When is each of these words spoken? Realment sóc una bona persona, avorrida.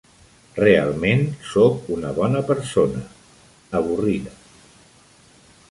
Realment 0.59 1.21
sóc 1.49 1.91
una 1.97 2.15
bona 2.21 2.41
persona, 2.49 3.03
avorrida. 3.81 4.37